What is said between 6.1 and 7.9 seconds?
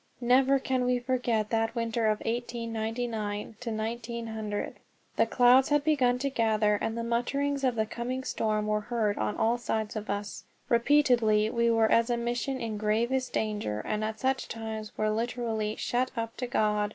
to gather, and the mutterings of the